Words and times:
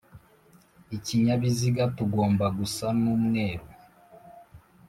ikinyabiziga 0.97 1.83
tugomba 1.97 2.45
gusa 2.57 2.85
n'umweru 3.01 3.65